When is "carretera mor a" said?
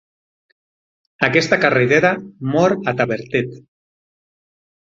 1.65-2.97